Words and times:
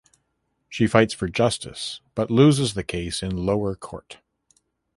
She 0.67 0.87
fights 0.87 1.13
for 1.13 1.27
justice 1.29 2.01
but 2.15 2.31
loses 2.31 2.73
the 2.73 2.83
case 2.83 3.21
in 3.21 3.45
lower 3.45 3.75
court. 3.75 4.17